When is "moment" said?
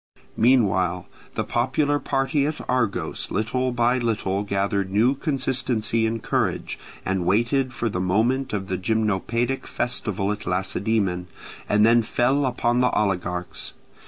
8.01-8.51